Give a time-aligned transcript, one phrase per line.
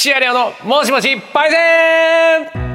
[0.00, 2.69] シアレオのもしもしパイセン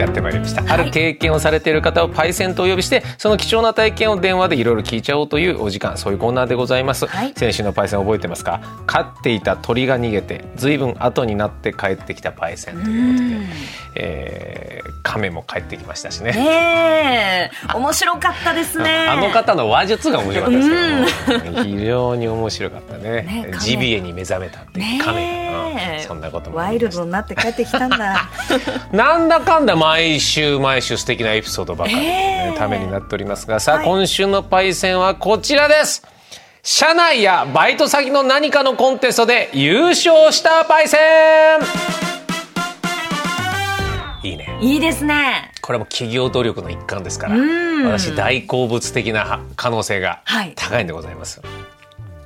[0.00, 7.32] やってまいりました、ある経験をされている方をパイセンとお呼びしてその貴重な体験を電話でいろいろ聞いちゃおうというお時間そういうコーナーでございます、はい。
[7.36, 8.60] 先週のパイセン覚えてますか？
[8.86, 16.32] 飼っていた鳥が逃げて随分後になって帰ってきたパイセンということで、えー、亀も帰ってきましたしね。
[16.32, 17.76] ねえ。
[17.76, 19.06] 面白かったですね。
[19.08, 23.22] あの方の話術が面白かったですけども、非常に面白かったね。
[23.22, 23.58] ね亀。
[23.58, 25.96] ジビエに目覚めたって亀、ねえ。
[25.98, 26.06] うん。
[26.06, 28.28] そんなこともワイルドになって帰ってきたんだ。
[28.92, 33.58] なんだかんだ毎週毎週素敵なエピソードばかりで、ねええためになっておりますが。
[33.58, 33.86] さあ、はい。
[33.86, 36.06] 今週のパイセンはこちらです。
[36.62, 41.60] 社内やバイト先の何かのコンテストで優勝したパイセン。
[44.28, 44.58] いいね。
[44.60, 45.50] いいですね。
[45.60, 47.84] これも企業努力の一環ですからうん。
[47.90, 50.52] 私大好物的な可能性がはい。
[50.54, 51.42] 高いんでございます、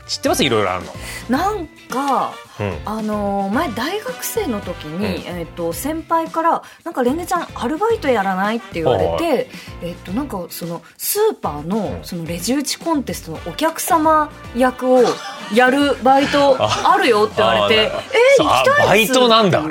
[0.06, 0.44] 知ってます？
[0.44, 0.92] いろいろあるの、
[1.28, 2.78] なんかうん。
[2.84, 9.48] あのー前大学生の時に、えっと先輩から「なんかレンゲちゃんアルバイトやらない?」って言われはて、
[9.82, 15.02] えっとなんかそのスーパーのそのレジ打ちコンテストのお客様役を
[15.55, 18.02] やるバイトあるよって言われてあ
[18.38, 19.62] 「えー、行きたいです」あバイトなんだ。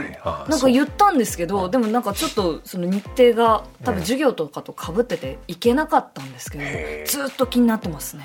[0.47, 6.63] なんか言ったんですけどでもなんかちょっとその日程が多分授業とかとかぶってて行けなかったんですけど
[7.05, 8.23] ずっと気になってますね。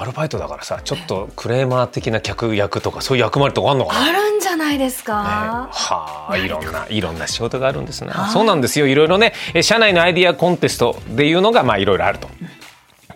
[0.00, 4.06] アルバイトだからさちょっとクレーマー的な客役とかそういう役割とかあるのかな？
[4.06, 8.12] あるんじゃないですか、はあ、いろんな、いろんな仕事があるんですね。
[8.32, 8.86] そうなんですよ。
[8.86, 12.28] いろいろね、え社内のアイディアコンテストでいうのが、まあ、いろいろあると。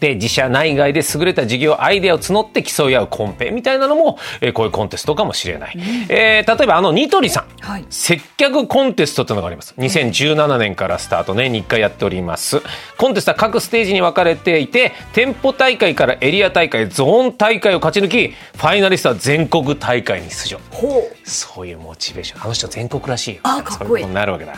[0.02, 5.78] で、自社内外で優れた事業アイデアを募って競い合うコンペみたいなのも、えーこういうコンテストかもしれない。
[6.08, 9.74] えー例えばあのニトリさん、はい接客コンテストというのがあります。
[9.78, 12.60] 2017年からスタートね、2回やっております。
[12.98, 20.58] コンテストは各ステージに分かれていて、店舗大会からエリア大会、ゾーン大会を勝ち抜き、ファイナリストは全国大会に出場。
[20.72, 24.54] ほうそういうモチベーションあの人全国らしいよあかっこいいそういうことになるわけだ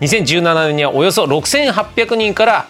[0.00, 2.66] 2017年にはおよそ6800人から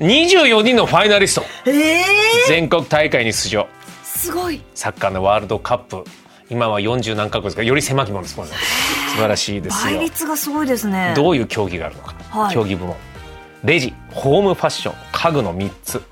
[0.00, 1.44] 24人のファイナリスト。
[1.66, 2.04] ええ
[2.48, 3.68] 全国大会に出場。
[4.02, 4.60] すごい。
[4.74, 6.04] サッカーのワールドカップ。
[6.50, 8.54] 今は40何カ国ですからより狭きものですもんね。
[9.10, 11.14] 素晴らしいです倍よ率がすごいですね。
[11.16, 12.54] どういう競技があるのか、はい。
[12.54, 12.96] 競技部門。
[13.64, 16.02] レジホームファッション家具の3つ。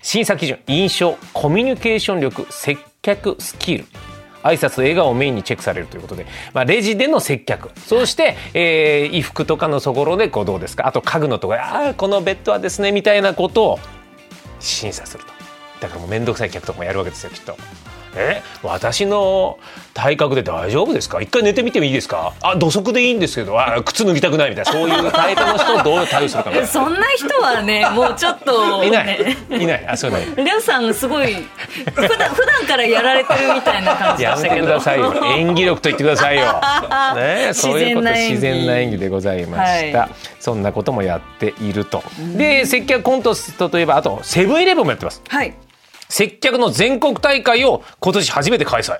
[0.00, 3.84] 審査基準印象コミュニケーション力接客スキル
[4.48, 7.70] 挨拶笑顔をメインにチェックされるということで、まあ、レジでの接客。
[7.78, 10.86] そして、えー衣服とかのところでこうどうですか？
[10.86, 11.60] あと家具のところ。
[11.60, 13.78] ああこのベッドはですねみたいなことを
[14.60, 15.30] 審査すると。
[15.80, 17.56] だからもう面倒くさい客とかもやるわけですよきっと。
[18.18, 19.58] え私の
[19.94, 21.20] 体格で大丈夫ですか？
[21.20, 22.34] 一回寝てみてもいいですか？
[22.42, 29.36] あ土足でいいんですけどあ靴脱ぎたくないみたいなそういうタイプの人をどう対応するか そんな人はねもうちょっと、ね、いない。
[29.50, 29.86] いない。
[29.88, 31.34] あそういうのりょうさんすごい
[31.94, 34.54] 普段普段からやられてるみたいな感じでしたけど。
[34.54, 35.14] てくださいよ。
[35.36, 36.60] 演技力と言ってくださいよ、
[37.16, 40.10] ね、そういうこと自自然な演技でございました、はい。
[40.40, 42.02] そんなこともやっていると。
[42.36, 45.22] で接客コンテストといえばあとセブンイレブンもやってます。
[45.28, 45.54] はい
[46.08, 48.98] 接客の全国大会を今年初めて開催。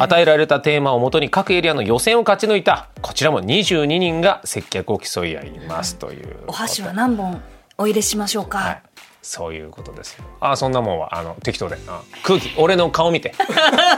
[0.00, 6.36] 与えられたテーマをもとに各エリアの予選を勝ち抜いたこちらも22人が接客を競い合いますという。
[6.48, 7.40] お箸は何本
[7.78, 8.82] お入れしましょうか、はい。
[9.22, 10.24] そういうことですよ。
[10.40, 11.78] あそんなもんはあの適当で。
[11.86, 13.34] あ空気俺の顔見て。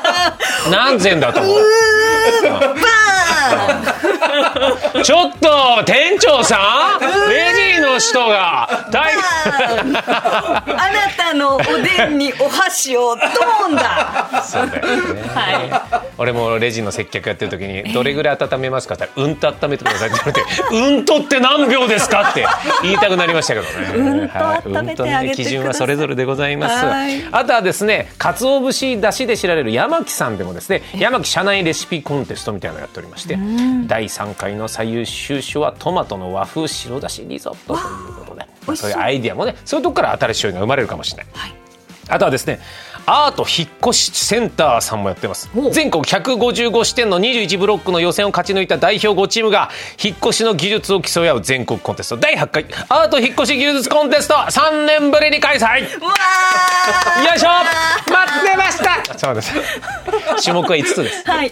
[0.71, 1.57] 何千だと思う
[5.05, 7.01] ちょっと店長さん？
[7.29, 10.73] レジの人が大あな
[11.15, 14.43] たのおでんにお箸をドーンだ。
[14.43, 15.71] そうだよね、
[16.17, 22.47] 俺もレジの接客やってる時に「どれぐらい温めますか?」って言ったら「うんと温めてください」って言われて「うんとって何秒ですか?」って
[22.83, 23.73] 言いたくなりましたけどね。
[23.95, 25.17] うんとはい温めてあげてください。
[25.17, 26.85] うんとね基準はそれぞれでございます。
[26.87, 27.23] はい。
[27.31, 33.37] あとはですね鰹節だしで知られる山木さんでもですね山木社内レシピコンテストみたいなのやっておりまして
[33.87, 38.47] 第3回の最優秀賞はトマトの和風白だしリゾットということで。
[38.67, 38.91] 美味しそう。
[38.91, 41.33] そういうアイディアもねそういうとこから新しい商品が生まれるかもしれない。
[41.33, 41.55] はい。
[42.09, 42.61] あとはですね
[43.07, 45.51] アート引っ越しセンターさんもやってます。
[45.55, 49.71] お全国155支店の21ブロックの予選を勝ち抜いた代表5チームが
[50.03, 52.17] 引っ越しの技術を競い合う全国コンテスト。
[52.17, 55.81] 第8回アート引っ越し技術コンテスト3年ぶりに開催。
[55.81, 57.37] ようわー。
[57.37, 57.49] いしょ。
[58.11, 59.19] 待ってました。
[59.19, 59.53] そうです。
[60.43, 61.25] 種目は5つです。
[61.27, 61.51] はい。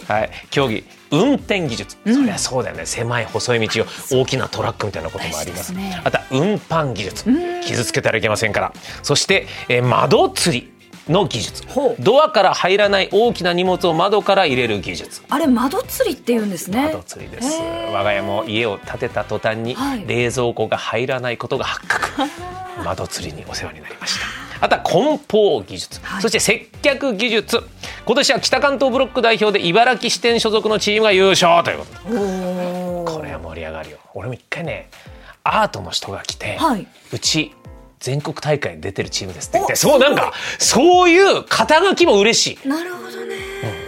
[0.49, 2.87] 競技運転技術、そりゃそうだよね。
[2.87, 3.85] 狭い細い道を
[4.21, 5.71] 大きなトラックみたいなこともあります。
[5.71, 6.01] ね。
[6.03, 7.25] あとは運搬技術。
[7.63, 8.73] 傷つけたらいけませんから。
[9.03, 10.72] そして、えー窓釣り
[11.09, 11.63] の技術。
[11.99, 15.21] ドアから入らない大きな荷物を窓から入れる技術。
[15.29, 16.85] あれ窓釣りって言うんですね。
[16.85, 17.59] 窓釣りです。
[17.91, 20.05] 我が家も家を建てた途端にはい。
[20.07, 22.09] 冷蔵庫が入らないことが発覚。
[22.83, 24.65] 窓釣りにお世話になりました。
[24.65, 26.21] あとは梱包技術、はい。
[26.21, 27.61] そして接客技術。
[28.05, 31.91] 今年は北関東ブロック代表で茨城支店所属のチームが優勝ということ
[33.11, 33.97] これは盛り上がるよ。
[34.13, 34.89] 俺も一回ね
[35.43, 36.87] アートの人が来て、はい。
[37.11, 37.53] うち
[38.03, 42.67] 全国大会に出てるチームですって言ってそうなんかそういう肩書きも嬉しい。
[42.67, 43.37] なるほどね。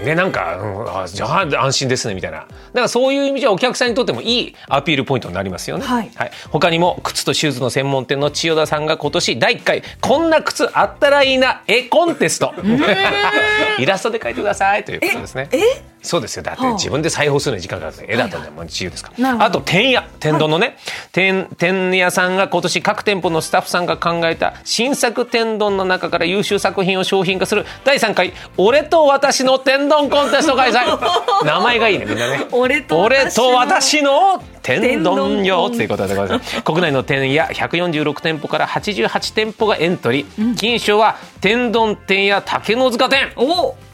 [0.06, 2.38] でなんか、うん、あじゃあ安心ですねみたいな。
[2.38, 6.09] だからそういう意味じゃお客さんにとってもいいアピールポイントになりますよね、はい。
[6.50, 12.53] 他にも靴とシューズの専門店の千代田さんが今年第1回こんな靴あったらいいな絵コンテスト。
[13.79, 15.50] イラストで描いてくださいということですね。
[15.51, 15.94] え？
[16.06, 16.44] そうですよ。
[16.44, 16.74] だってはあ。
[16.74, 19.40] 自分で裁縫するのに時間かかる絵だとでも自由ですかなるほど。
[19.40, 20.78] らあと天屋天丼のね、
[21.12, 27.66] 天天屋さんが今年各店舗のスタッフさんが考えた新作天丼の中から優秀作品を商品化する。
[27.84, 30.86] 第3回「俺と私の天丼コンテスト」開催。
[31.46, 32.46] 名前がいいねみんなね。
[32.51, 36.62] 俺と俺私のと私の天丼よということでございます。
[36.63, 43.31] 国内の店屋146店舗から88店舗がエントリー、金賞は天丼店屋竹の塚店。
[43.36, 43.75] お！
[43.78, 43.85] えー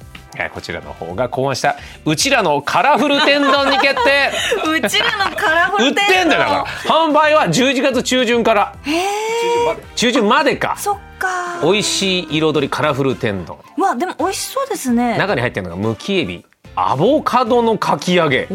[0.54, 1.76] こちらの方が考案した
[2.06, 4.32] うちらのカラフル天丼に決定。
[4.70, 6.66] うちらのカラフ売っルテてんだよだから。
[6.66, 8.74] 販売は11月中旬から。
[9.96, 10.56] 中旬まで。
[10.56, 10.76] か。
[10.78, 11.60] そっか。
[11.64, 13.58] 美味しい彩りカラフル天丼。
[13.78, 15.18] まあでも美味しそうですね。
[15.18, 16.46] 中に入ってるのがむきエビ
[16.90, 18.48] アボカドのかき揚げ。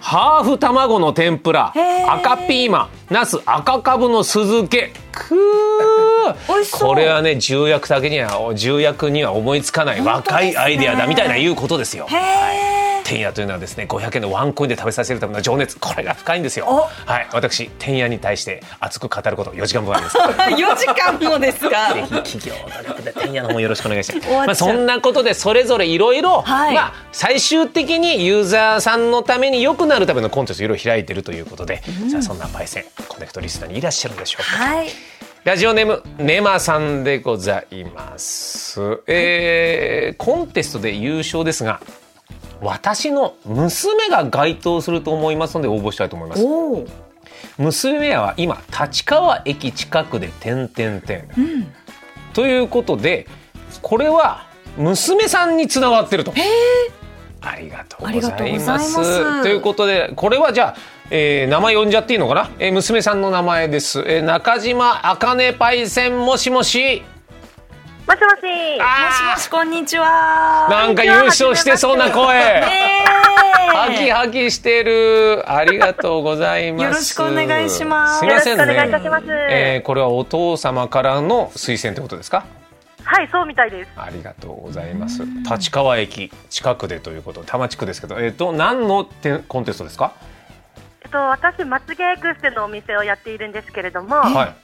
[0.00, 1.72] ハーフ卵の天ぷら。
[2.08, 3.14] 赤ピーマン。
[3.14, 4.92] ナス赤かぶの酢漬け。
[5.12, 6.78] くー。
[6.78, 12.06] これはね重役だけには重役には思いつかない若いアイデアだみたいないうことですよ。
[12.08, 12.16] へ
[12.74, 12.77] え
[13.08, 16.66] 天屋というのはですね500円のワンコインで食べさせるための情熱これが深いんですよ。
[16.68, 16.80] お。
[17.10, 17.28] はい。
[17.32, 20.18] 私天屋に対して熱く語ること4時間分あります。
[20.18, 21.92] 4時間もですか？
[21.94, 22.08] ぜひ
[22.40, 24.28] 企業努力で天屋の方もよろしくお願いします。
[24.30, 26.74] まあ、そんなことでそれぞれいろいろはい。
[26.74, 34.88] まあ最終的にユーザーさんのために良くなるためのコンテンツをいろいろ開いてるということで、じゃあそんなパイセンコネクトリスナーにいらっしゃるんでしょうかはい。
[35.44, 41.80] ラジオネームネマさんでございます、えーコンテストで優勝ですが
[42.60, 46.44] 私の娘が該当すると思いますので応募したいと思います。
[47.56, 51.72] 娘は今立川駅近くで点々点うん。
[52.32, 53.26] ということで
[53.82, 54.46] これは
[54.76, 56.32] 娘さんにつながってると。
[57.40, 59.42] ありがとうございます。
[59.42, 60.76] ということでこれはじゃあ、
[61.10, 67.02] えー名前呼んじゃっていいのかな、えー娘さんの名前です、えー中島あかねパイセンもしもし
[68.08, 68.32] もしもし。
[68.32, 70.66] もしもしこんにちは。
[70.70, 72.38] なんか優勝してそうな声。
[72.38, 72.62] え
[73.70, 75.44] ハキハキしてる。
[75.46, 76.84] ありがとうございます。
[76.84, 78.20] よろしくお願いします。
[78.20, 79.26] すいませんよろしくお願いいたねします。
[79.28, 82.46] えーこれはお父様からの推薦ってことですか？
[83.04, 83.90] はい、そうみたいです。
[83.94, 85.24] ありがとうございます。
[85.50, 87.40] 立川駅近くでということ。
[87.40, 88.18] 多摩地区ですけど。
[88.18, 90.14] えっ、と何のてコンテストですか？
[91.02, 94.54] えっと、私、まつげエクステのお店をやっているんですけれども、はい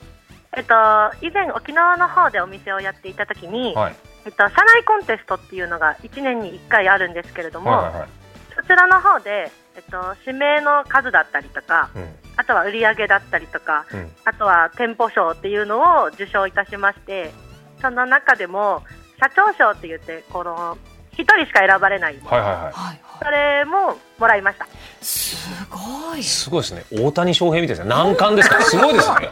[0.56, 0.74] えっと、
[1.20, 3.96] 以前沖縄の方でお店をやっていたときに、はい。
[4.26, 8.08] えっと、社内コンテストっていうのが1年に1回あるんですけれども、はいはいはい。
[8.56, 12.08] そちらの方で、えっと、指名の数だったりとか、うん。
[12.36, 14.12] あとは売り上げだったりとか、うん。
[14.24, 17.32] あとは店舗賞っていうのを受賞いたしまして、
[17.80, 18.82] その中でも
[19.20, 20.78] 社長賞って言って、この
[21.16, 24.64] 1人しか選ばれない、はいはいははいはそれももらいました。
[24.64, 24.68] い
[25.00, 26.20] すごい。
[26.20, 26.84] いすごいですね。
[26.92, 27.88] 大谷翔平みたいですね。
[27.88, 28.56] 難関ですか？
[28.56, 29.30] らすごいですね。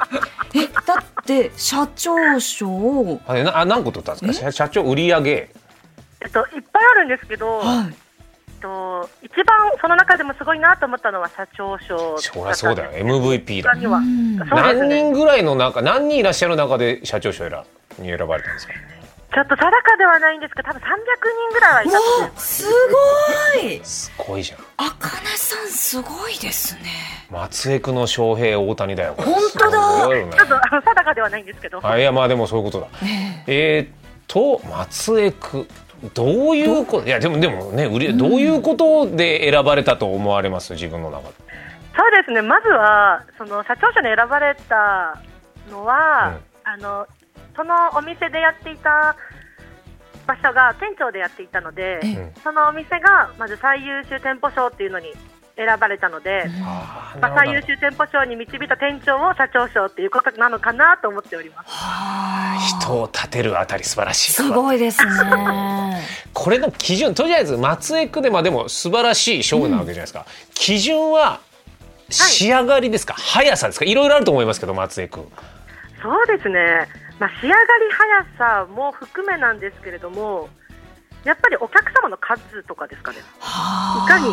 [0.54, 4.50] えだって社長賞あれなあ何個取ったんですか？
[4.50, 5.50] 社社長売り上げ。
[6.20, 7.66] えっと、いっぱいあるんですけど、はい。
[7.88, 12.92] えっと、一番その中でもすごいなと思ったのは社長賞そりゃそうだよ。
[12.92, 13.70] MVP だ。
[13.70, 13.98] 他には。
[13.98, 14.38] うん。
[14.38, 17.64] そうです何ね人ぐらいの中何人いらっしゃる中で社長賞選
[17.98, 18.72] に選ばれたんですか？
[19.34, 20.92] ちょっと定かではないんですけど多分300人
[21.54, 22.64] ぐらいはいたわってす
[23.54, 23.80] ごい。
[23.82, 24.58] すごいじゃん。
[24.76, 26.82] あかねさんすごいですね。
[27.30, 30.08] 松江区の翔平大谷だよ本当だ。
[30.08, 30.30] ね。
[30.30, 32.88] ちょっとあの定かではないんですけど、あいやまあでもそういうことだ。
[33.46, 33.80] ええ。
[33.80, 33.88] ーっ
[34.26, 35.66] と松江区
[36.14, 40.74] どういうこといやでもでもね売りどういうことで選ばれたと思われます？
[40.74, 41.34] 自分の中で。
[41.96, 42.42] そうですね。
[42.42, 45.20] まずはその社長賞に選ばれた
[45.70, 47.06] のは、あの
[47.56, 49.16] そのお店でやっていた
[50.26, 52.00] 場所が店長でやっていたので、
[52.42, 55.12] そのお店がまず最優秀店舗賞っていうのに
[55.56, 56.48] 選ばれたので、
[57.20, 61.70] まあ、最優秀店舗賞に導いた店長を社長賞っていうことなのかなと思っております。
[61.70, 62.78] はあ。
[62.80, 64.32] 人を立てるあたり素晴らしい。
[64.32, 65.10] すごいですね。
[66.32, 71.40] これの基準とりあえず松江区でまあでも素晴らしい勝負なわけじゃないですか、基準は
[72.08, 73.84] 仕上がりですか、速さですか？
[73.84, 75.28] いろいろあると思いますけど松江区。
[76.02, 77.64] そうですね、まあ、仕上がり
[78.38, 80.48] 速さも含めなんですけれども、
[81.24, 84.32] やっぱりお客様の数とかですかね、いかに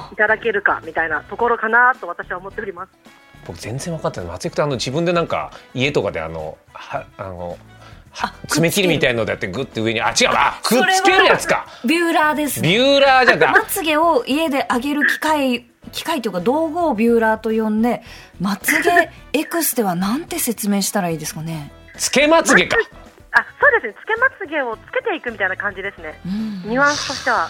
[0.00, 2.92] 来ていただけるかみたいなところかなと私は思っております。
[3.46, 4.28] 僕全然分かってない。
[4.28, 7.56] 松江区ってあの自分でなんか家とかであのはあの
[8.10, 11.66] は爪切りみたいのでやってグッて上にあ違うあくっつけるやつか。
[11.84, 18.02] ビューラーですビューラーじゃなまつげを家で上げる機械機械というか道具をビューラーと呼んで
[18.40, 22.76] まつげエクステはなんて説明したらいいですかねつけまつげか。
[23.32, 23.94] あそうですね。
[24.02, 26.70] つけまつげをつけていくみたいな感じですね、うん。
[26.70, 27.48] ニュアンスとしては。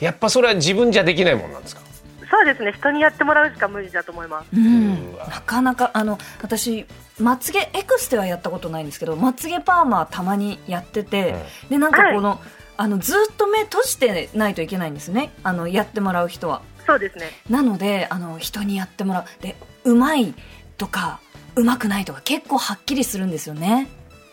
[0.00, 1.82] やっぱそれは自分じゃできないもんなんですか？
[2.30, 2.72] そうですね。
[2.72, 4.48] 人にやってもらうしか無理だと思います。
[4.54, 5.16] うん。
[5.16, 6.86] なかなかあの私
[7.18, 11.36] まつげエクステはやったことないんですけどまつげパーマはたまにやってて、
[11.70, 12.40] でなんかこの,、
[12.76, 15.30] あのずっと目閉じてないといけないんですね。
[15.42, 16.60] あのやってもらう人は。
[16.86, 17.30] そうですね。
[17.48, 19.42] なのであの人にやってもらう。
[19.42, 20.34] でうまい
[20.76, 21.20] とか
[21.58, 23.88] うまくないとか結構はっきりするんですよね、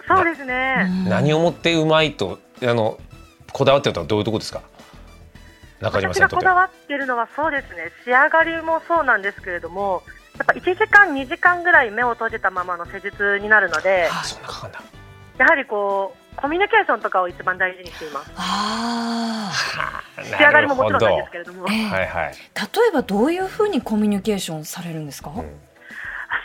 [0.08, 1.10] そうですね、うん。
[1.10, 3.00] 何をもってうまいとあの
[3.52, 4.62] こだわってるとはどういうとこですか？
[5.82, 6.54] 中島私さんにとっては。
[6.54, 7.92] がこだわっているのはそうですね。
[8.04, 10.04] 仕上がりもそうなんですけれども
[10.38, 14.82] やっぱ1時間2時間ぐらい目を閉じたままの施術になるのであそんなかかんだ。
[15.38, 18.32] やはりこうコミュニケーションとかを一番大事にしています。
[18.36, 19.52] あ
[20.22, 21.66] 仕上がりももちろんなんですけれども。
[21.68, 21.86] あ、ええ。
[21.88, 22.38] はいはい、例
[22.90, 25.60] えばどういうふうにコミュニケーションされるんですか、うん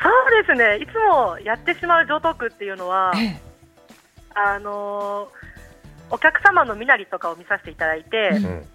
[0.03, 0.09] そ
[0.55, 0.83] うですね。
[0.83, 3.41] いつもやってしまう上等句っていうのはええ。
[4.35, 5.41] あのー
[6.13, 8.45] お客様の身なりとかを見させていただいて、うん。
[8.45, 8.67] うん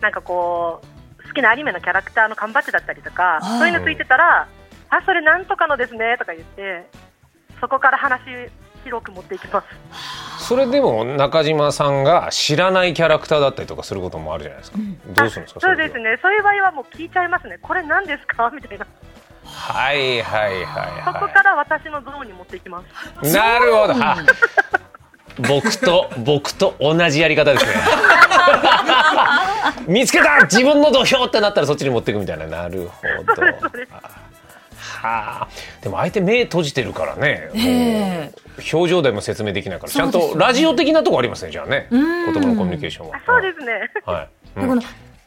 [0.00, 4.48] なんかこう好きなアニメのキャラクターの缶バッジだったりとかそういうのついてたら
[4.90, 6.84] あそれなんとかのですねとか言って
[7.60, 8.20] そこから話
[8.82, 10.44] 広く持っていきます。
[10.44, 15.14] それでも中島さんが知らないキャラクターだったりとかすることもあるじゃないですか、うん。
[15.14, 16.18] どうするんですかそうですねね。
[16.20, 17.58] そういう場合はもう聞いちゃいますね。
[17.62, 18.50] これ何ですか？
[18.52, 18.86] みたいな
[19.44, 22.82] はいはいはいそこはから私のゾーンに持っていきま
[23.22, 23.28] す。
[23.28, 23.94] いなるほど。
[25.48, 27.72] 僕と僕と同じやり方ですね。
[29.88, 30.42] 見つけた！
[30.42, 32.46] 自分の土俵ってなったらそっちに持っていくみたいな。
[32.46, 33.42] なるほど。
[35.02, 35.48] はあ。
[35.80, 38.30] でも相手目閉じてるからね、え。
[38.30, 38.32] え
[38.72, 39.92] 表情でも説明できないから。
[39.92, 41.88] ちゃんとラジオ的なとこありますねじゃあね。
[41.90, 42.32] うん。
[42.32, 43.16] 言葉のコミュニケーションは。
[43.16, 43.90] あそうですね。
[44.04, 44.62] はい、うん。
[44.62, 44.82] でこの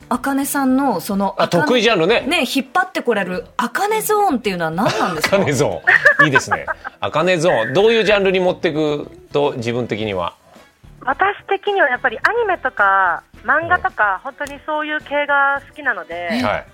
[0.07, 2.21] あかねさんのそのあ得意ジャンルね。
[2.21, 5.37] ね引っ張ってこれるあかねゾーンっていうのは何なんですか？
[5.53, 6.25] ゾーン。
[6.25, 6.65] いいですね。
[6.99, 7.73] あかねゾーン。
[7.73, 10.35] どういうジャンルに持っていくと自分的には？
[11.01, 16.65] 私的にはやっぱりアニメとか漫画とか本当にそういう系が好きなのではい。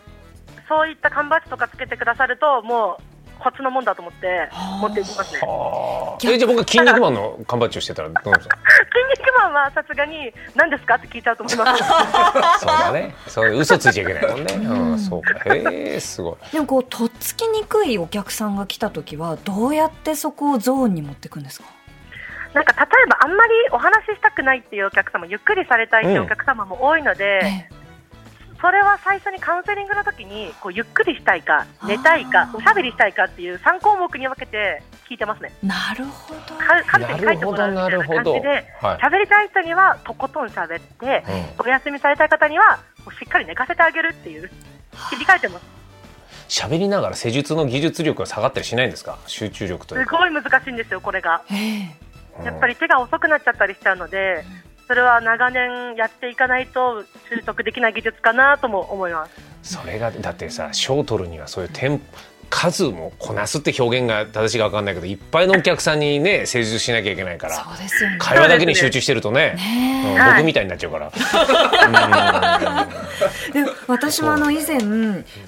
[0.69, 3.03] そういった缶バッジとかつけてくださるともう
[3.41, 4.49] こっちのもんだと思って
[4.81, 5.39] 持っていきますね。
[5.41, 6.27] はあ。
[6.27, 8.57] えじゃあ僕が筋肉マンの缶バッジをしてたらどうですか？
[9.13, 11.83] 筋肉マンはさすがに何ですかって聞いちゃうと思います。
[12.61, 13.15] そうだね。
[13.27, 14.53] そういう嘘ついちゃいけないもんね。
[14.55, 14.99] うん。
[14.99, 15.53] そうか。
[15.55, 15.63] へ
[15.95, 16.51] えすごい。
[16.53, 21.65] でもこうとっつきにくいお客さんが来た時はどうやってそこをゾーンに持っていくんですか？
[22.53, 27.80] なんか例えばあんまりお話ししたくないっていうお客様ゆっくりされたいっていうお客様も多いので、ええ
[28.61, 35.51] それは最初にカウンセリングの時にこうゆっくりしたいか寝たいかおしゃべりしたいかっていう3項目に分けて聞いてますね。
[35.63, 36.55] なるほど。
[36.55, 38.97] カルカルテに書いてもらうみたいな感じではい。
[38.99, 41.23] 喋りたい人にはとことん喋って
[41.59, 41.65] うん。
[41.65, 42.79] お休みされたい方には
[43.19, 44.49] しっかり寝かせてあげるっていう
[45.09, 45.65] 切り替えてます。
[46.47, 49.17] 喋りながら施術の技術力が下がったりしないんですか？
[49.25, 50.17] 集中力というか。
[50.17, 51.41] すごい難しいんですよこれが。
[52.45, 54.45] やっぱり手が遅くなっちゃったりしちゃうので
[54.91, 59.31] それは長年やっていかないと習得できない技術かなとも思います。
[59.63, 62.01] それがだってさ賞を取るにはそういうテン
[62.51, 68.17] 数もこなすって表現が正しいか分かんないけどいっぱいのお客さんにね施術しなきゃいけないからそうですよね。
[68.19, 69.55] 会話だけに集中してるとね。
[69.55, 70.15] ねえ。
[70.15, 70.33] うんはい。
[70.35, 71.09] 僕みたいになっちゃうから、
[73.53, 74.79] で私もあの以前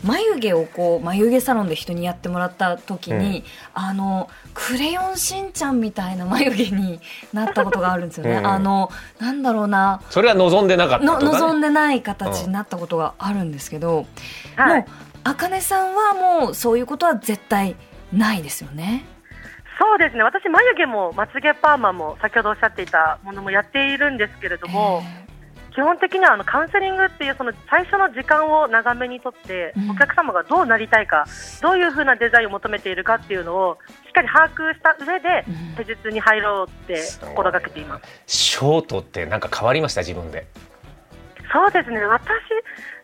[0.04, 3.44] 眉毛をこう眉毛サロンで人にやってもらった時に、
[3.74, 7.00] あのクレヨンしんちゃんみたいな眉毛に
[7.34, 8.38] なったことがあるんですよね。
[8.38, 8.48] うん。
[8.48, 10.02] あのなんだろうな。
[10.10, 14.06] それは望んでなかったね、望んでない形になったことがあるんですけど、
[14.56, 14.80] はい。
[14.80, 17.76] もうあかねさんはもうそういうことは絶対
[18.12, 19.06] ないですよね。
[19.80, 20.24] そうですね。
[20.24, 25.02] 私、眉毛もまつげパーマも先ほどおっしゃっていたものもやっているんですけれども、
[25.74, 29.90] 基本的にはあのカウンセリングっていうその最初の時間を長めにとって、うん。
[29.92, 31.26] お客様がどうなりたいか
[31.62, 35.84] どういうふうなデザインを求めているかっていうのをしっかり把握した上でうん。
[35.84, 38.06] 施術に入ろうって心がけています。
[38.28, 40.02] ショートってなんか変わりました？
[40.02, 40.46] 自分で
[41.54, 42.00] そうですね。
[42.02, 42.30] 私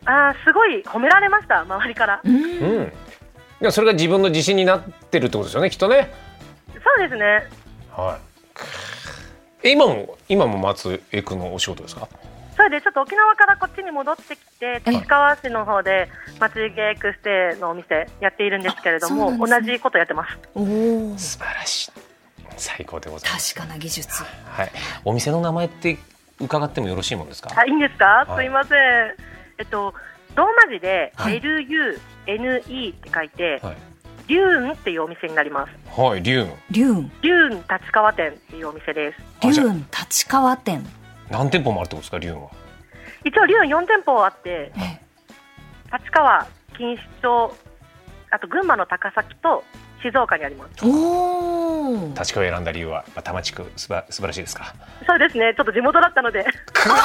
[0.05, 1.61] あーすごい褒められました。
[1.61, 2.21] 周りから。
[2.23, 2.33] うん。
[2.33, 2.91] うん。
[3.59, 6.11] でもそれが自分の自信になってるってことですよねきっとね。
[6.73, 7.47] そうですね。
[7.95, 8.17] は
[9.61, 9.67] い。
[9.67, 12.07] え今も今も松江区のお仕事ですか？
[12.55, 19.37] それでちょっと沖縄からこっちに戻ってきて立川市の方でまつげエクステのお店やっているんですけれども、ね。
[19.37, 20.37] 同じことやってます。
[20.55, 21.91] おお素晴らしい。
[22.57, 23.53] 最高でございます。
[23.53, 24.23] 確かな技術。
[24.23, 24.71] はい。
[25.05, 25.97] お店の名前って
[26.39, 27.51] 伺ってもよろしいもんですか？
[27.55, 28.45] あいいんですか、はい。
[28.45, 28.77] すいません。
[29.57, 29.93] えっと
[30.35, 31.41] ローマ字ではい。
[31.41, 33.77] LUNE って書いて、はい。
[34.27, 35.99] リューンっていうお店になります。
[35.99, 37.11] はい龍雲リューン。
[37.21, 39.19] リューン立川店っていうお店です。
[39.41, 40.85] リューン立川店。
[41.29, 42.51] 何店舗もあるってことですか龍雲は？
[43.25, 45.01] 一応リューン4店舗あって、え。
[45.91, 47.57] 立川、錦糸町、
[48.29, 49.63] あと群馬の高崎と
[50.01, 50.85] 静岡にあります。
[50.85, 50.89] お
[51.93, 54.73] お立川を選んだ理由はやっぱ多摩地区すば素晴らしいですか？
[55.07, 56.95] そうですね、ちょっと地元だったので、くわ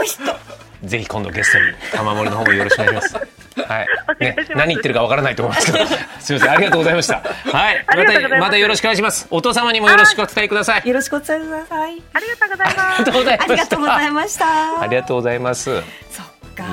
[0.00, 0.22] の人。
[0.22, 3.16] ーぜひ今度ゲストに玉森の方もよろしくお願いします。
[3.58, 3.88] はい、
[4.20, 5.84] ね何言ってるかわからないと思いますけど。
[6.20, 7.14] すみませんありがとうございました。
[7.16, 7.84] はい。
[7.86, 9.26] ありがとうございまたまたよろしくお願いします。
[9.30, 10.88] お父様にもよろしくお伝えください。
[10.88, 12.02] よろしくお伝えください。
[12.12, 12.80] ありがとうございます。
[12.80, 14.80] ありがとうございましたありがとうございました。
[14.80, 15.82] ありがとうございます。
[16.12, 16.64] そっか。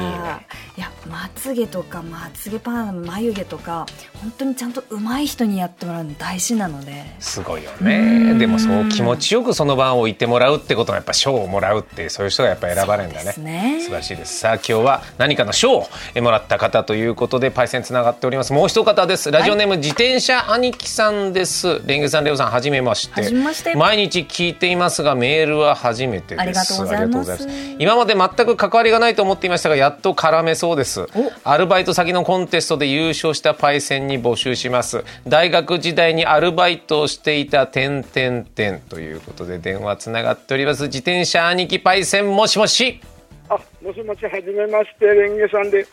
[0.77, 3.85] いやまつげとかまつげパーマ眉毛とか
[4.25, 7.05] 本当にちゃんと上手い人にやってもらうの大事なので。
[7.19, 7.87] すごいようん。
[7.87, 13.33] ねでもそう気持ちよくその場を置いてもらうってことはやっぱ賞をもらうってそういう人がやっぱ選ばれるんだね。
[13.37, 13.79] ね。
[13.81, 14.39] 素晴らしいです。
[14.39, 15.87] さあ今日は何かの賞を
[16.21, 18.51] もらった方ということでパイセンつながっております。
[18.51, 19.31] もう一方です。
[19.31, 21.81] ラジオネーム、自転車兄貴さんです。
[21.85, 23.21] レンゲさんレオさんはじめまして。
[23.21, 23.75] はじめまして。
[23.75, 26.41] 毎日聞いていますがメールは初めてです。
[26.41, 26.95] ありがとうございます。
[26.95, 27.75] ありがとうございます。
[27.77, 31.07] 今まで全く関わりがないと思っていましたがやっと絡めそうです。
[31.43, 35.03] アルバイト先のコンテストで優勝したパイセンに募集します。
[35.27, 40.83] 大学時代にアルバイトをしていた点点点ということで電話つながっております。
[40.83, 43.01] 自転車兄貴パイセンもしもし。
[43.49, 43.53] あ、
[43.83, 45.85] もしもし、はじめまして、レンゲさんで、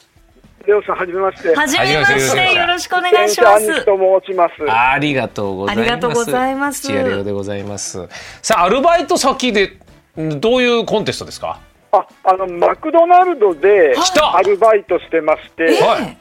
[0.67, 1.55] レオさん、はじめまして。
[1.55, 3.67] はじめまししててよろしくお願いし先ます。
[3.67, 4.55] 生兄貴と申します。
[4.71, 5.83] ありがとうございます。
[5.83, 6.89] ありがとうございます。
[7.25, 8.09] でございます。
[8.41, 9.79] さあアルバイト先で
[10.19, 11.61] んどういうコンテストですか？
[11.91, 13.95] あ、あの、マクドナルドで
[14.33, 16.19] アルバイトしてまして、はい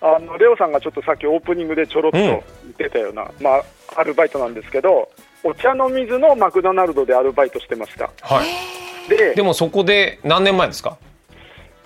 [0.00, 2.42] あの、レオさんがちょっとさっきオープニングでちょろっとうん言っ
[2.76, 3.64] てたような、まあ、
[3.96, 5.08] アルバイトなんですけど、
[5.42, 8.10] お茶の水のマクドナルドでアルバイトしてました。
[8.22, 9.08] はい。
[9.10, 10.96] で、でもそこで何年前ですか？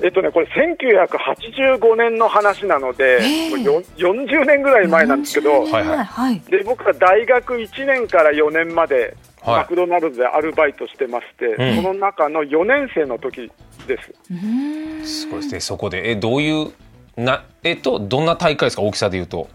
[0.03, 5.97] えっとね、これ1985年の話なので、ええもうよ40年ぐらい前なんですけど、40年はいはい。
[5.97, 6.41] 前はい。
[6.51, 9.57] で僕は大学1年から4年まではい。
[9.59, 11.77] マクドナルドでアルバイトしてまして、うん。
[11.77, 13.51] その中の4年生の時
[13.87, 14.13] です。
[14.31, 15.07] うーん。
[15.07, 15.61] すごいですね。
[15.61, 16.73] そこでえどういう
[17.17, 18.83] なえっとどんな大会ですか？
[18.83, 19.49] 大きさで言うと。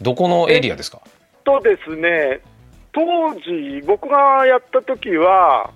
[0.00, 1.00] どこのエリアですか？
[1.44, 2.40] とですね、
[2.92, 5.70] 当時、僕がやった時は、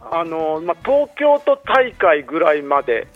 [0.00, 3.06] あのまあ、東京都大会ぐらいまで、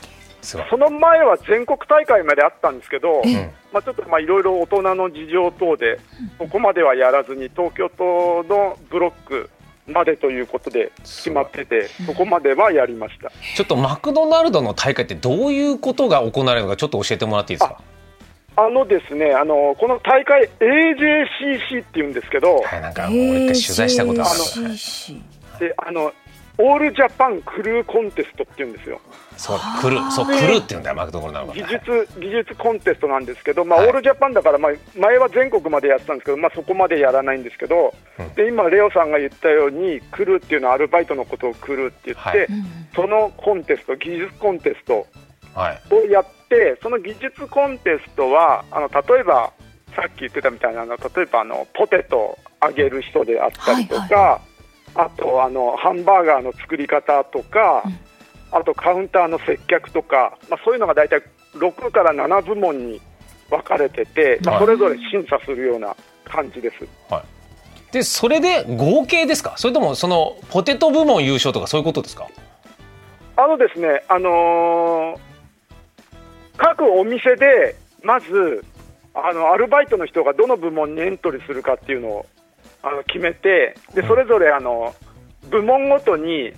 [0.40, 3.34] その前は全国大会まであったんですけど、うん
[3.72, 6.00] まあ、ちょっとまあいろいろ大人の事情等で、
[6.38, 9.50] そこまではやらずに、東京都のブロック
[9.88, 13.30] までということで決まってて、そこまではやりました。
[13.56, 17.80] ちょっとマクドナルドの大会ってどういうことが行われるのかちょっと教えてもらっていいですか？
[18.56, 25.20] あのですね、あのこの大会 AJCC っていうんですけど、はいなんかもう一回取材したことある AJCC
[25.60, 26.12] であの
[26.58, 29.00] オールジャパンクルーコンテストっていうんですよ。
[29.38, 33.88] そう来るそう来るって言うんだよマクドナルド技が術技術コンテストなんですけど、まあはい。
[33.88, 38.34] オールジャパンだから、まあ、前は全国までやってたんですけど、まあ、そこまでやらないんですけど、うん。
[38.34, 42.38] で今、レオさんが言ったように、来るっていうのはアルバイトのことを来るって言って、はい。
[42.46, 45.06] うんそのコンテスト、技術コンテスト
[45.54, 45.94] はい。
[45.94, 49.52] をやって、その技術コンテストは、あの例えば、
[49.94, 54.40] さっき言ってたみたいな、あの例えばあのポテトを揚げる人であったりとか、はいは
[54.94, 57.98] あとあのハンバーガーの作り方とか、うん
[58.50, 61.22] あとカウンターの接客とか、まあ、そういうのが大体
[61.54, 63.00] 6から7部門に
[63.50, 66.86] 分かれてて、まあ、はいそれぞれ審査するような感じです。
[67.92, 69.54] でそれで合計ですか？
[69.56, 72.26] それともそのポテト部門優勝とかそういうことですか？
[73.36, 75.18] あのですね、あのー
[76.60, 78.64] 各お店でまず
[79.14, 82.26] あのアルバイトの人がどの部門にエントリーするかっていうのを
[82.82, 84.92] あの決めてでそれぞれあの
[85.50, 86.52] 部門ごとに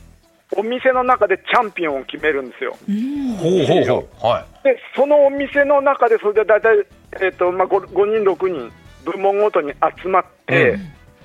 [0.56, 2.76] お店の中でチャンピオンを決めるんですよ。
[2.88, 4.26] うんほうほうほう。
[4.26, 4.64] はい。
[4.64, 6.86] でそのお店の中でそれで大体、
[7.22, 8.72] えっとまあ、5, 人、6人
[9.04, 10.78] 部門ごとに集まって、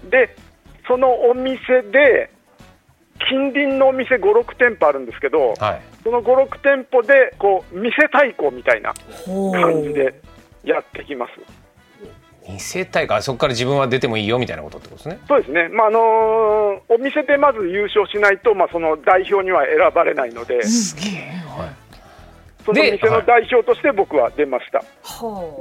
[0.09, 0.35] で
[0.87, 1.57] そのお店
[1.91, 2.29] で
[3.27, 5.81] 近隣のお店5、6店舗あるんですけど、はい。
[6.03, 8.93] その5、6店舗でこう店対抗みたいな
[9.25, 10.21] 感じで
[10.63, 11.64] やってきます。
[12.47, 15.19] 二世帯かそこから自分は出てもいいよみたいなことってことですね。
[15.27, 21.73] そうですね、まああのーお店でまず優勝しないと、まあ、その代表には選ばれないので、すげえ、は
[22.65, 24.83] その店の代表として僕は出ました。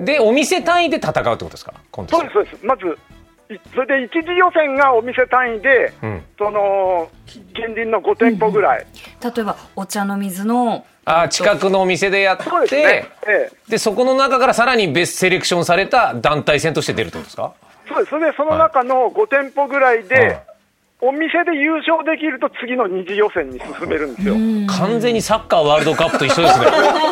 [0.05, 1.75] でお店単位で戦うってことですか？
[1.93, 2.87] そうです、そうです、まず、
[3.55, 6.23] いそれで一次予選がお店単位で、うん。
[6.39, 8.87] その近隣の5店舗ぐらい、
[9.23, 12.83] 例えばお茶の水のあー近くのお店でやってそうですね、
[13.27, 17.53] ええ、でそこの中からさらに別セレクションされた団体戦として出るってことですか？
[17.89, 20.43] そうです、それでその中の5店舗ぐらいで、はい。
[21.01, 24.35] お店で優勝できると次の二次予選に進めるんですよ。
[24.67, 26.67] 完全にサッカーワールドカップと一緒ですね。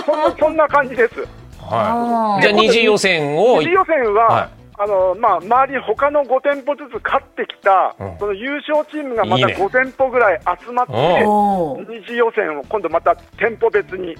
[0.07, 1.21] そんなそんな感じです。
[1.61, 8.19] はい、じゃあ二次予選を二次予選は、はいあのまあ、周り、他の5店舗ずつ勝ってきた、うん。
[8.19, 9.63] その優勝チームがまたいいね。
[9.63, 10.93] 5店舗ぐらい集まって、
[11.27, 14.15] おー二次予選を今度また店舗別に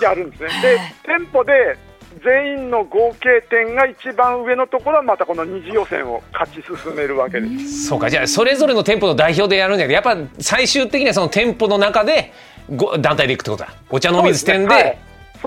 [0.00, 0.48] やるんですね。
[0.62, 1.76] で、店舗で
[2.24, 7.86] 全員の合計点が一番上のところはまたこの二次予選を勝ち進めるわけです。
[7.86, 12.32] そうかじゃあそれぞれの店舗の代表でやるんじゃなくてやっぱ最終的にはその店舗の中で
[12.74, 13.74] ご団体で行くってことだ。
[13.90, 14.98] お茶の水店で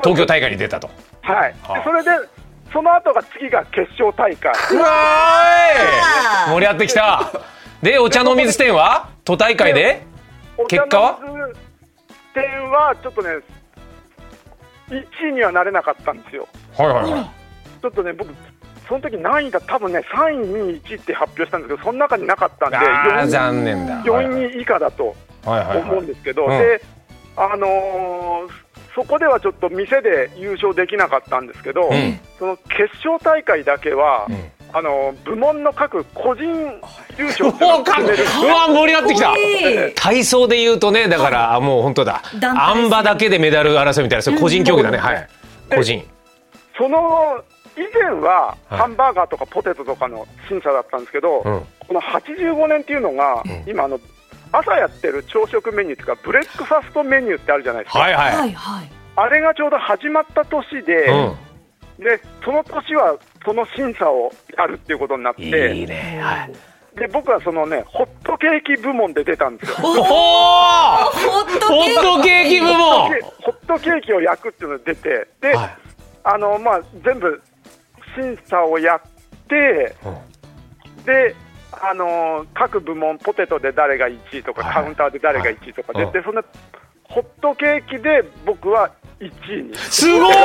[0.02, 0.90] 東京大会に出たと。
[1.22, 2.10] はい、それで
[2.74, 4.52] その後が次が決勝大会。
[4.72, 6.54] うわーい。
[6.54, 7.32] 盛り上がってきた。
[7.84, 9.10] でお茶の水店は？
[9.24, 10.02] 都大会で？
[10.68, 11.54] 結果はお茶の水
[12.34, 13.30] 店はちょっとね、
[14.90, 16.48] 1位にはなれなかったんですよ。
[16.76, 17.30] はいはいはい。
[17.82, 18.34] ちょっとね、僕、
[18.88, 24.02] その時何位だ、多分ね、3位、2位、1位って発表したんですけど、その中になかったんで、あー4残念だ。
[24.04, 26.50] 4位以下だと思うんですけど、うん。
[26.50, 26.82] で、
[27.36, 28.63] あのー
[28.96, 32.20] そこではちょっと店で優勝できなかったんですけど、うん。
[32.38, 34.52] その決勝大会だけは、ん。
[34.76, 36.44] あのー部門の各個人
[37.18, 37.66] 優勝って
[38.18, 38.24] る。
[38.44, 39.34] うわ盛り上がってきた。
[39.96, 42.24] 体操で言うとねだからもう本当だ。
[42.42, 44.98] あん馬だけでメダル争いみたいなそれ個人競技だね。
[44.98, 45.28] はい。
[45.76, 46.04] 個人。
[46.78, 47.44] その
[47.76, 48.80] 以前ははい。
[48.80, 51.66] ハンバーガーとかポテトとかの審査だったんですけど、うん。
[51.88, 54.00] この85年っていうのが、今あの、
[54.54, 58.92] 朝やってる朝食メニューというか、ブレックファストメニューってあるじゃないですか、はいははいいはい。
[59.16, 62.04] あれがちょうど始まった年で、うん。
[62.04, 66.20] でその年はその審査をやるっていうことになって、いいね。
[66.22, 66.52] はい。
[66.96, 69.78] で僕はそのね、ホットケーキ部門で出たんですよ。
[69.84, 71.12] おおホ
[71.42, 72.60] ットケーキ。
[72.60, 75.78] 部門ホットケーキを焼くっていうので出て、で、はい。
[76.26, 77.42] あのまあ、全部
[78.16, 79.02] 審査をやっ
[79.48, 79.96] て、
[81.06, 81.36] で、
[81.82, 84.74] あのー各部門、ポテトで誰が1位とか、はい。
[84.74, 86.44] カウンターで誰が1位とかで、うんでその
[87.04, 89.76] ホットケーキで僕は1位に。
[89.76, 90.36] すごい！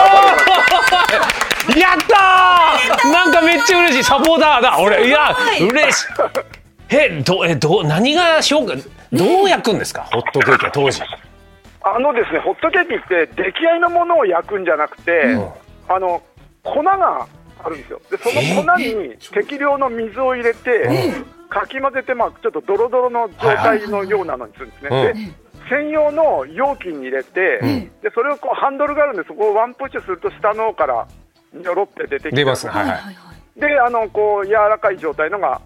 [1.80, 3.12] やったー！
[3.12, 4.04] なんかめっちゃ嬉しい。
[4.04, 4.78] サポーターだ。
[4.80, 6.06] 俺いや嬉しい。
[6.90, 8.74] えどえど何が評価？
[9.12, 10.04] どう焼くんですか？
[10.12, 11.02] ホットケーキは当時。
[11.82, 15.48] あのですね、ホットケーキって出来合いのものを焼くんじゃなくて、ん。
[15.88, 16.22] あの
[16.64, 17.26] 粉が
[17.64, 18.00] あるんですよ。
[18.10, 21.14] で、その粉に適量の水を入れて、
[21.48, 24.90] かき混ぜて、まあ、ちょっとドロドロの状態のようなのにするんですね。
[24.90, 25.14] はいはい。
[25.14, 27.58] で専用の容器に入れて、
[28.02, 31.06] でそれをこうハンドルがあるんで、そこをワンプッシュすると、下の方から
[31.52, 32.72] にょろって出てきて、出ますね。
[32.72, 35.60] はいであのこう柔らかい状態のが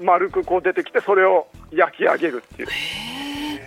[0.00, 2.68] 丸くこう出てきて、それを焼き上げるっていう、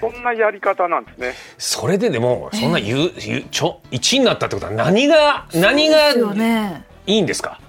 [0.02, 1.34] そんなやり方なんですね。
[1.58, 7.60] それででもそんな言う言うちょ1位になったってことは何が何がですよねいいんですか？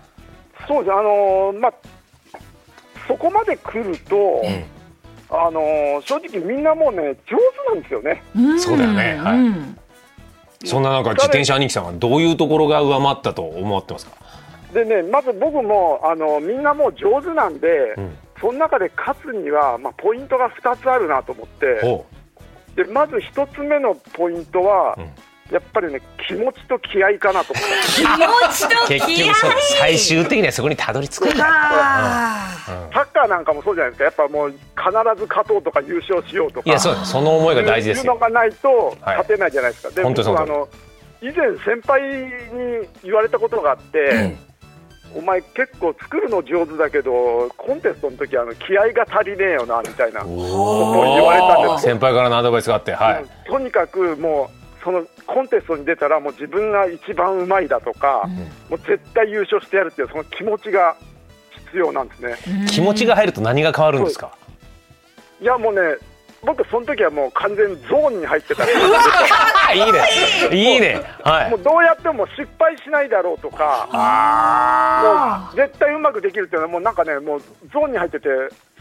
[0.68, 0.92] そうです。
[0.92, 1.72] あのーまあ、
[3.09, 4.42] そこまで来ると、
[5.31, 8.22] あのー正直みんなもうね、上手なんですよね。
[8.38, 8.61] ん。
[8.61, 9.16] そうだよね。
[9.16, 9.38] はい。
[9.38, 9.79] うん。
[10.64, 14.12] そんななんか自転車兄貴さんはどういうところが上回ったと思ってますか？
[14.74, 18.16] でね、まず僕も、あのみんなもう上手なんで、ん。
[18.40, 22.07] その中で勝つには、まあ、ポイントが2つあるなと思って、お
[22.74, 25.11] でまず1つ目のポイントは、ん
[25.51, 27.71] やっぱりね、気持ちと気合かなと思って。
[27.97, 28.09] 気持
[28.53, 29.35] ちと結気合
[29.81, 31.25] 最終的にはそこにたどり着く。
[31.27, 31.29] ん。
[31.31, 32.57] だよあ
[32.93, 34.61] サッカーなんかもそうじゃないですか、やっぱもう必
[35.21, 36.71] ず勝とうとか優勝しようとか。
[36.71, 38.13] いやそうその思いが大事ですよ。
[38.13, 39.91] いうのがないと勝てないじゃないですか。
[39.91, 40.69] で本当あの
[41.21, 41.35] 以前
[41.65, 44.37] 先輩に言われたことがあって、
[45.15, 51.95] お前結構作るの上手だけどコンテストの時あの気合が足りねえよなみたいなことを言われたんですよ。
[51.95, 53.25] 先輩からのアドバイスがあってはい。
[53.49, 58.29] とにかくもうそのコンテストに出たらもう自分が一番うまいだとか、
[58.69, 60.97] もう絶対優勝してやるっていうその気持ちが
[61.66, 62.37] 必要なんですね。
[62.69, 64.33] 気持ちが入ると何が変わるんですか？
[65.40, 65.81] いやもうね
[66.43, 68.64] 僕その時はもう完全にゾーンに入ってた。
[69.75, 70.01] いいね。
[70.51, 71.03] いいね。
[71.23, 71.51] はい。
[71.51, 73.87] もうどうやっても失敗しないだろうとか、
[75.53, 77.40] もう絶対うまくできるっていうのは、もうなんかね、もう
[77.71, 78.29] ゾーンに入ってて、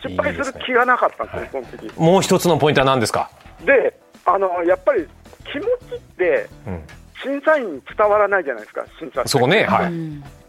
[0.02, 2.00] 失敗する気がなかったんですね、その時。
[2.00, 3.30] もう一つのポイントは何ですか？
[3.66, 3.94] で
[4.34, 5.08] あのやっぱり
[5.52, 6.84] 気持ちってうん、
[7.24, 9.92] 審査員に伝わらないじゃないですか、審査そうねはい、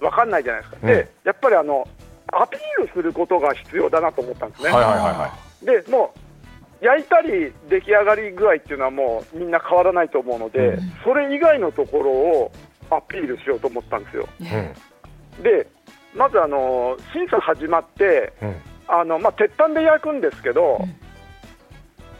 [0.00, 0.88] 分かんないじゃないですか、うん。
[0.88, 1.88] でやっぱりあの
[2.32, 4.70] アピールすることが必要だなと思ったんですね。
[4.70, 12.52] はいはいはいはでもう焼いたり出来上がり具合っていうのはもうみんな変わらないと思うので、それ以外のところを
[12.90, 14.28] アピールしようと思ったんですよ。
[14.40, 15.42] い、うん。
[15.42, 15.66] で
[16.14, 18.56] まずあの審査始まってうん。
[18.92, 20.84] あの、まあ、鉄板で焼くんですけど、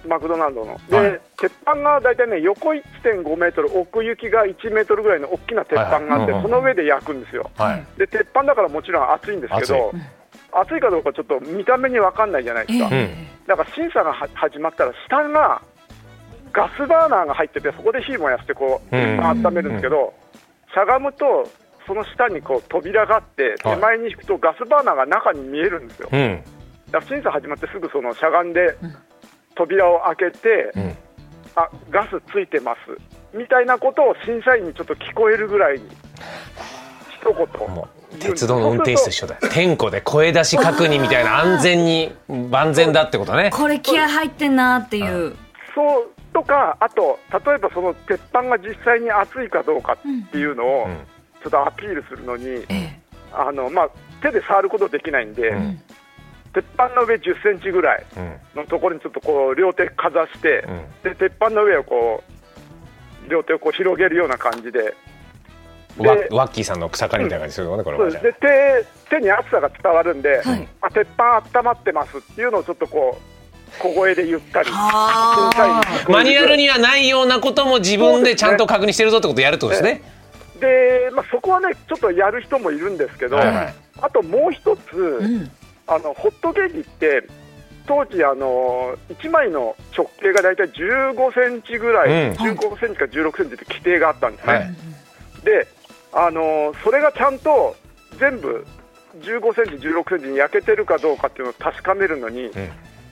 [0.06, 0.78] マクドナルドの。
[0.88, 1.20] で、はい。
[1.38, 7.50] 鉄板が大体ね横1.5メートル奥行きが1メートルぐらいの大きな鉄板があって、その上で焼くんですよ。
[7.56, 7.84] はい。
[7.98, 9.92] で鉄板だからもちろん熱いんですけど
[10.52, 10.80] 熱い。
[10.80, 13.08] かどうかちょっと見た目に分かんないじゃないですか、うん。
[13.46, 15.62] だから審査がは始まったら下が
[16.52, 19.20] ガスバーナーが入っててそこで火燃やしてこう、うん。
[19.20, 20.12] 温めるんですけど、
[20.74, 21.48] しゃがむと
[21.86, 23.74] その下にこう扉があってはい。
[23.74, 26.42] 手前に引くとガスバーナーが中に見えるんですよ、うん。
[26.90, 28.76] だから審査始まってすぐそのしゃがんで
[29.60, 30.96] 扉を開けて、うん。
[31.56, 33.36] あガスついてます。
[33.36, 35.84] みたいなことを審査員にちょっと聞こえるぐらいに
[37.20, 37.68] 一言。
[37.68, 39.34] もう鉄道の運転手と一緒だ。
[39.34, 39.40] よ。
[39.52, 43.50] 点呼で声出し確認みたいな安全に万全だってことね。
[43.52, 45.36] これ気合入ってんなっていう。
[45.74, 50.96] そうとか、あと例えばその鉄板が実際に熱いかどうかっていうのをうん。
[51.42, 53.00] ちょっとアピールするのに、ええ。
[53.32, 55.80] あのまあ、手で触ることできないんで、うん
[56.52, 58.36] 鉄板の上10センチぐらいうん。
[58.62, 61.10] のところにちょっとこう両手かざして、うん。
[61.10, 62.22] で鉄板の上をこ
[63.26, 64.94] う両手をこう広げるような感じで。
[65.98, 68.40] でワワッキーさんの草刈りみたいな感じするのねこれはじゃそうです。
[68.40, 70.68] で手手に熱さが伝わるんで、はい。
[70.80, 73.30] あ鉄板温まってますっていうのをちょっとこう
[73.78, 80.02] 小声で言ったり、マニュアルにはないようなことも自分でちゃんと確認してるぞってことをやるってことですね。
[80.60, 83.74] で、まあ、そこはね、ちょっとやる人もいるんですけど、はいはい。
[84.02, 85.50] あともう一つ、うん。
[85.90, 87.24] あのホットケーキって、
[87.86, 92.36] 当時あの、1枚の直径が大体15センチぐらい、うん。
[92.36, 94.52] 15センチか16センチって規定があったんですね。
[94.52, 94.74] はい。
[95.44, 95.66] で
[96.12, 97.74] あのそれがちゃんと
[98.18, 98.66] 全部
[99.20, 102.52] 15センチ、16センチに焼けてるかどうかっていうのを確かめるのに、ん。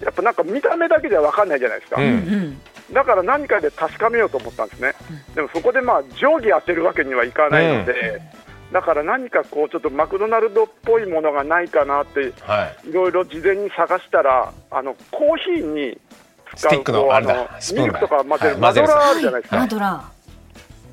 [0.01, 2.09] やっぱなんか見た目だけじゃ分かんないじゃないですか、うん。
[2.09, 2.61] うん。
[2.93, 4.95] だから何かで確かめようと思ったんですね、
[5.35, 8.21] でもそこでまあ定規当てるわけにはいかないので、
[8.73, 12.91] だから何かこうちょっとマクドナルドっぽいものがないかなって、はい。
[12.91, 15.99] いろいろ事前に探したら、あのコーヒーに
[16.57, 20.05] 使うスティックのこうあのスプーンだミルクとか混ぜるマドラーあるじゃないですか、マドラ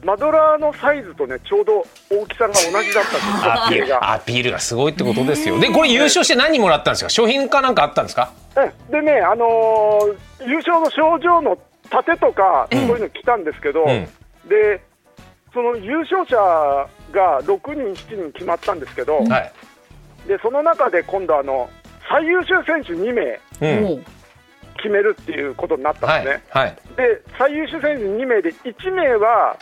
[0.04, 4.60] マドラーのサイズとね、ちょうど大きさが同じだったんですよ、アピールアピールが。
[4.60, 5.60] すごいってことですよ。
[5.60, 7.10] でこれ優勝して何もらったんですか？
[7.10, 8.32] 商品かなんかあったんですか？
[8.56, 11.58] えでね、あのー優勝の賞状の
[11.90, 14.08] 盾とか、そういうの来たんですけど、うん。
[14.48, 14.80] で
[15.56, 16.36] その優勝者
[17.12, 19.52] が6人、7人決まったんですけど、はい。
[20.28, 21.70] でその中で今度あの、
[22.10, 23.40] 最優秀選手2名。
[24.78, 26.76] 決めるっていうことになったはいんですね、はい。
[26.98, 29.58] で最優秀選手2名で1名は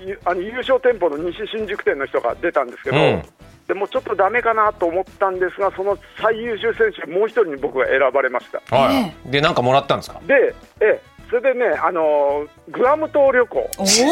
[0.00, 3.22] ゆあの優勝店舗の西新宿店の人が出たんですけど、うん。
[3.68, 8.76] でもちょっとダメかなと思ったんですが、その最優秀選手、もう一人に僕が選ばれました。
[8.76, 8.90] は
[9.26, 9.30] い。
[9.30, 10.20] でなんかもらったんですか？
[10.26, 11.00] で、え
[11.34, 13.86] それでね、あのーグアム島旅行、おお。
[13.86, 14.04] す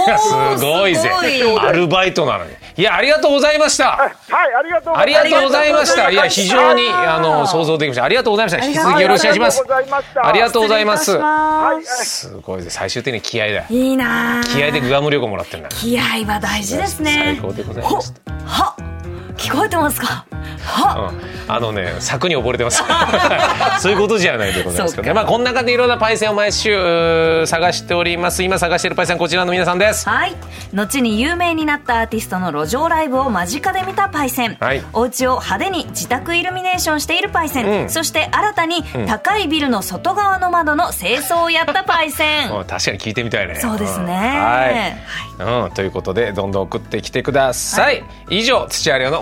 [0.61, 1.03] ごいぜ。
[1.03, 2.51] すごいアルバイトなのに。
[2.77, 3.91] いやありがとうございました。
[3.91, 5.31] はい、はいありがとうござありいます。
[5.31, 6.11] がとうございました。
[6.11, 8.05] いや非常にあの想像できました。
[8.05, 8.67] ありがとうございました。
[8.67, 10.19] 引き続きよろしくお願いします。
[10.19, 11.05] はありがとうございます。
[11.83, 12.29] す。
[12.29, 12.71] すごいぜ。
[12.71, 13.65] 最終的に気合だよ。
[13.71, 17.37] いいなあ気合でグアム旅行もらってるんだ気合は大事ですね。
[17.37, 18.33] 最高でございました。
[18.33, 18.92] は
[19.37, 20.27] 聞こえてますか？
[20.65, 21.33] はうん。
[21.49, 22.83] あのね柵に溺れてます。
[23.81, 25.15] そういうことじゃないでございますけどね。
[25.15, 28.43] まあこんな感じでいろんなパイセンを毎週探しております。
[28.43, 30.09] 今探しているパイセンこちらの皆さんです。
[30.09, 30.35] はい。
[30.73, 34.83] 後に有名になったアーティストの路上ライブを間近で見たパイセン、はい。
[34.93, 37.91] お家を派手に自宅イルミネーションしているパイセン、うん。
[37.91, 42.53] そして新たに高いビルの外側の窓の清掃をやったパイセン。
[42.53, 42.65] うん。
[42.65, 43.57] 確かに聞いてみたいね。
[43.57, 44.05] そうですね、
[45.39, 45.45] うん。
[45.45, 49.22] はい、うん、ということでどんどん送ってきてください、以上土屋亮の